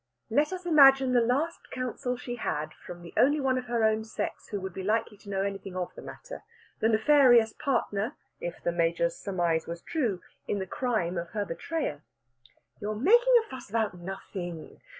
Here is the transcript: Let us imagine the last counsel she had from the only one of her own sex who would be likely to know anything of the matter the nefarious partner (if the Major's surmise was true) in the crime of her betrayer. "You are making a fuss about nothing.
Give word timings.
Let 0.31 0.51
us 0.51 0.65
imagine 0.65 1.13
the 1.13 1.21
last 1.21 1.69
counsel 1.69 2.17
she 2.17 2.37
had 2.37 2.73
from 2.73 3.03
the 3.03 3.13
only 3.17 3.39
one 3.39 3.59
of 3.59 3.65
her 3.65 3.83
own 3.83 4.03
sex 4.03 4.47
who 4.47 4.59
would 4.59 4.73
be 4.73 4.81
likely 4.81 5.15
to 5.17 5.29
know 5.29 5.43
anything 5.43 5.75
of 5.75 5.93
the 5.93 6.01
matter 6.01 6.41
the 6.79 6.89
nefarious 6.89 7.53
partner 7.53 8.15
(if 8.39 8.63
the 8.63 8.71
Major's 8.71 9.15
surmise 9.15 9.67
was 9.67 9.83
true) 9.83 10.19
in 10.47 10.57
the 10.57 10.65
crime 10.65 11.19
of 11.19 11.29
her 11.33 11.45
betrayer. 11.45 12.01
"You 12.79 12.89
are 12.89 12.95
making 12.95 13.33
a 13.41 13.47
fuss 13.47 13.69
about 13.69 13.93
nothing. 13.93 14.81